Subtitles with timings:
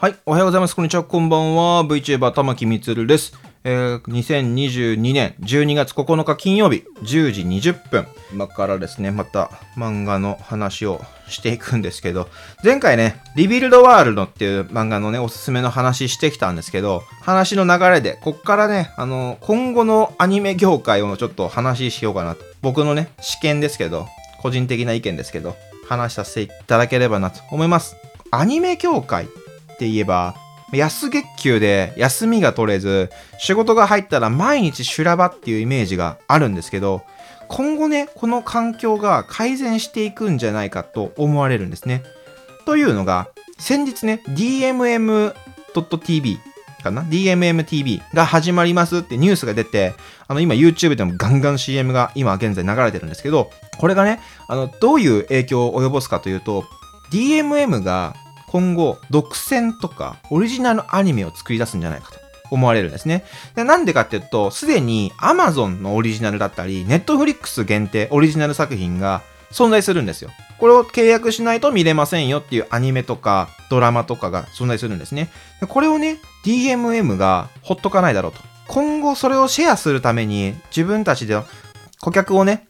[0.00, 0.74] はい、おはようございます。
[0.74, 1.84] こんにちは、こんばんは。
[1.84, 3.38] VTuber 玉木みつるです。
[3.64, 8.06] えー、2022年12月9日金曜日10時20分。
[8.32, 12.30] 今からですね、また漫画の話をしていくんですけど、
[12.64, 22.44] 前回ね、リビルドワールドっていう漫画のね、おすすめの話してきたんですけど、話の流れで、こっからね、あの、今後のアニメ業界をちょっと話ししようかなと。
[22.62, 24.08] 僕のね、試験ですけど、
[24.40, 25.56] 個人的な意見ですけど、
[25.86, 27.96] 話させていただければなと思います。
[28.32, 29.28] アニメ業界っ
[29.80, 30.34] って言えば、
[30.74, 37.02] 安月給で休みが取れず、仕事が入ったら毎日修羅場っていうイメージがあるんですけど、
[37.48, 42.02] 今後ね、この環境が改善していくんじゃないかと思われるんですね。
[42.66, 45.32] というのが、先日ね、DMM.tv
[46.82, 49.94] かな ?DMMTV が始まりますってニュースが出て、
[50.28, 56.66] あの今 YouTube でもガンガン CM が今現在流れてるんですけど、これがね、あのどういう影響を及ぼすかというと、
[57.10, 58.14] DMM が
[58.50, 62.18] 今後、独占とかオリジナルアニメを作り出すんじゃないかと
[62.50, 63.24] 思われるんですね。
[63.54, 70.30] でなんでかっていうと、すでに Amazon のオリジナルだったり、Netflix 限定オリジナル作品が存在するんですよ。
[70.58, 75.30] これを契約しないと見れませんよっていうアニメとかドラマとかが存在するんですね。
[75.68, 78.40] これをね、DMM がほっとかないだろうと。
[78.66, 81.40] 今後それをシェアするために自分たちで
[82.00, 82.66] 顧客をね、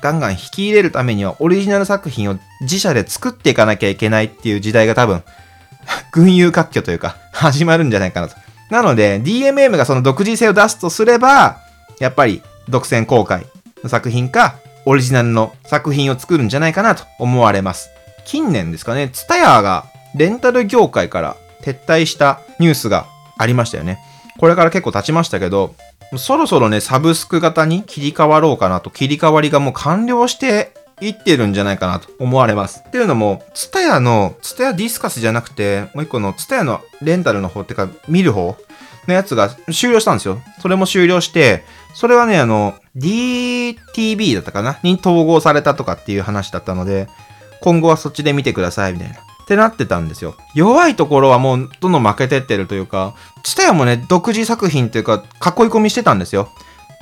[0.00, 5.22] ガンガン引き入れるためにはオリジナル作品を自社で作っていかなきゃいけないっていう時代が多分、
[6.12, 8.36] 群雄割拠というか、始まるんじゃないかなと。
[8.70, 11.58] なので、DMM がその独自性を出すとすれば、
[11.98, 13.46] やっぱり独占公開
[13.82, 14.56] の作品か、
[14.86, 17.90] オリジナルの作品を作るんじゃないかなと思われます。
[18.24, 23.06] 近年ですかね、ツタヤがレンタル業界から撤退したニュースが
[23.38, 23.98] ありましたよね。
[24.40, 25.74] これから結構経ちましたけど、
[26.16, 32.82] そろそろね、サブスク型に切り替わろうかなと、切り替わりがもう完了していってるんじゃないかなと思われます。
[32.86, 38.56] っていうのも、ツタヤの、ツタヤディスカスじゃなくて、もう一個のツタヤのレンタルの方ってか、見る方
[39.06, 40.40] のやつが終了したんですよ。
[40.62, 41.62] それも終了して、
[41.92, 47.08] それはね、あの、DTV だったかなに統合されたとかっていう話だったので、
[47.60, 49.16] 今後はそっちで見てください、みたいな。
[49.50, 50.36] ってなってたんですよ。
[50.54, 56.50] 弱いところはもうどんどん負けてってるというか、ツタヤもね、独自作品というか、囲い込みしてたんですよ。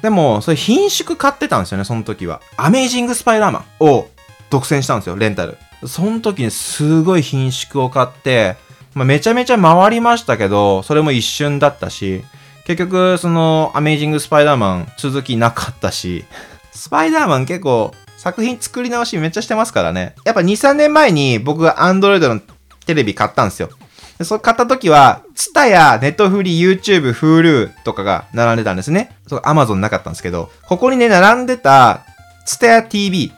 [0.00, 2.40] でも、それ品種買ってたんですよね、その時は。
[2.56, 4.08] アメージングスパイダーマンを
[4.48, 5.58] 独占したんですよ、レンタル。
[5.86, 8.56] その時にすごい品種を買って、
[8.94, 12.24] まあ、めちゃめちゃ回りましたけど、それも一瞬だったし、
[12.64, 16.24] 結局、その、アメージングスパイダーマン続きなかったし、
[16.72, 20.14] スパイダーマン結構作品作り直しめっちゃしてますからね。
[20.24, 22.40] やっぱ2、3年前に僕が Android の
[22.84, 23.70] テレビ買ったんですよ。
[24.18, 29.16] でそれ買った時は、ツタやネットフリ、YouTube、Hulu とかが並んでたんですね。
[29.28, 32.04] そう、Amazon なかったんですけど、ここにね、並んでた、
[32.44, 33.32] ツタヤ TV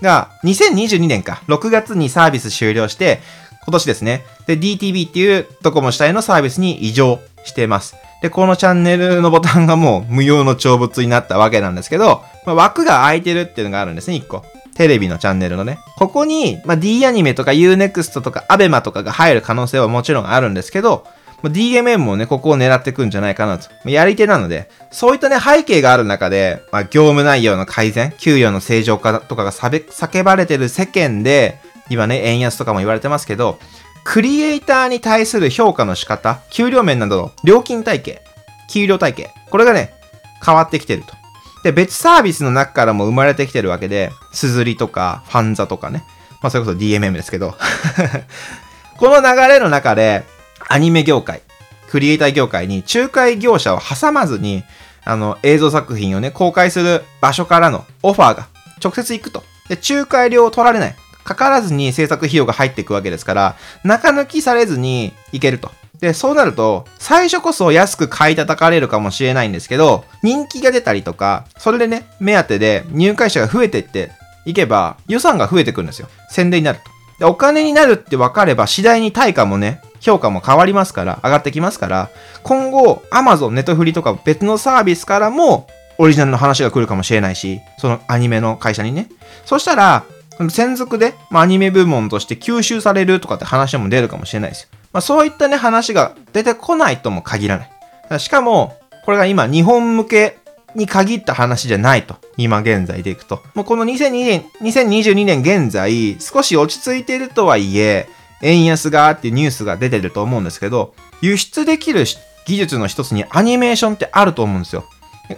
[0.00, 3.20] が2022年か、6月にサービス終了して、
[3.64, 4.24] 今年ですね。
[4.46, 7.96] で、DTV っていうドコモ主体のサービスに移乗してます。
[8.22, 14.44] で、このチャンネルのボタンがもう無用の長物になったわけなんですけど、まあ、枠が空いてるっていうのがあるんですね、1個。
[14.74, 15.78] テレビのチャンネルのね。
[15.96, 21.04] ここに、まあ、D アニメとか Unext とか ABEMA とかが入る可能性はもちろんあるんですけど、
[21.42, 23.90] ま DMM もね、ここを狙ってくんじゃないかなとま。
[23.90, 31.58] やり手なので、そういったね、背景がある中で、まあ、業務内容の改善、給与の正常化とかが叫ばれてる世間で、
[31.90, 33.58] 今ね、円安とかも言われてますけど、
[34.04, 38.22] クリエイターに対する評価の仕方、給料面などの料金体系、
[38.68, 39.94] 給料体系、これがね、
[40.44, 41.14] 変わってきてると。
[41.62, 46.04] で、別サービスの中からも生まれてきてるわけで、すずりとか、ファンザとかね。
[46.42, 47.54] まあ、それこそ DMM ですけど。
[48.98, 50.24] この流れの中で、
[50.68, 51.42] アニメ業界、
[51.88, 54.64] クリエイター業界に仲介業者を挟まずに、
[55.04, 58.48] あの、映像作品をね、公開する場所からのオファーが
[58.82, 59.44] 直接行くと。
[59.68, 60.96] で、仲介料を取られない。
[61.24, 65.70] かからずに制作費用が入っていくわけですから、中抜きされずにいけると。
[66.00, 74.10] で、そうなると、最初こそ安く買い叩かれるかもしれないんですけど、人気が出たりとか、それでね、目当てで入会者が増えていって
[74.44, 76.08] いけば、予算が増えてくるんですよ。
[76.28, 76.90] 宣伝になると。
[77.20, 82.10] で、お金になるって分かれば、次第に対価もね、評価も変わりますから、上がってきますから、
[82.42, 85.68] 今後、Amazon、Netflix とか別のサービスからも、
[85.98, 89.08] オリジナルの話が来るかもしれないし、そのアニメの会社にね。
[89.46, 90.02] そしたら、
[90.50, 94.68] 専属で、まあ、アニメ部門として吸収されるとかって話も出るかもしれないですよ。
[94.92, 98.20] まあ、そういったね、話が出てこないとも限らない。
[98.20, 100.38] しかも、これが今、日本向け
[100.74, 102.16] に限った話じゃないと。
[102.36, 103.42] 今現在でいくと。
[103.54, 108.08] もうこの2002年、2022年現在、少し落ち着いているとはいえ、
[108.42, 112.04] 円安がっていうニュースが出てると思うんですけど、輸出できる
[112.46, 114.84] 技術の一つにアニメーションってあると思うんですよ。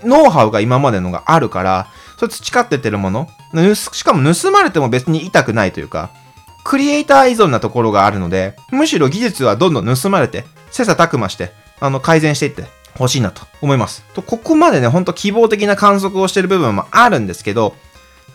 [0.05, 3.29] ノウハウが今までのがあるから、それ培っててるもの、
[3.75, 6.11] しかも盗まれても別に痛くないというか、
[6.65, 12.65] クリエイター依存なところがあるので、むしろ技術はどんどん盗まれて、切磋琢磨して、あの、改善していって
[12.97, 14.03] ほしいなと思います。
[14.15, 17.75] と、ここまでね、ほんと希望的な観測をしてる部分もあるんですけど、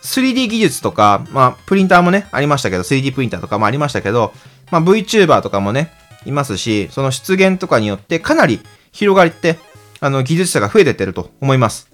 [0.04, 4.34] 3D 技術とか、まあ、プリンターもね、ありましたけど、3D プリンターとかもありましたけど、
[4.72, 5.92] まあ、VTuber とかもね、
[6.26, 8.62] いますし、その出現とかによってかなり
[8.92, 9.58] 広がりって、
[10.00, 11.90] あの、技術者が増えてってると思います。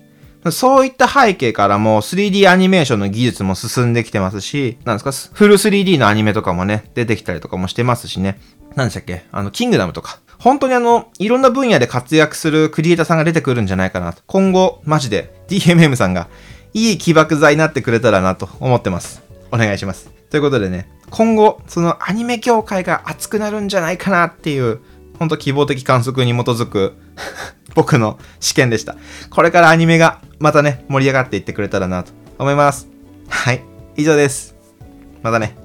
[0.51, 8.39] そういった背景からも 3D アニメーションの技術も進んできてますし、なんですか、フル 3D のアニメとかもね、出てきたりとかもしてますしね。
[8.75, 9.25] 何でしたっけ？
[9.31, 10.19] あの、キングダムとか。
[10.38, 14.21] 本当にあの、いろんな分野で活躍するクリエイターさんが出てくるんじゃないかなと。
[14.27, 16.27] 今後、マジで DMM さんが
[16.74, 19.24] いい起爆剤になってくれたらなと思ってます。
[19.51, 20.09] お願いします。
[20.30, 24.81] ということでね、今後、そのアニメ業界が熱くなるんじゃないかなっていう、
[25.18, 26.97] ほんと希望的観測に基づく
[27.75, 28.95] 僕の試験でした。
[29.30, 32.88] これからアニメがまたね、盛り上がっていってくれたらなと思います。
[33.30, 33.63] はい。
[33.95, 34.56] 以上です。
[35.22, 35.64] またね。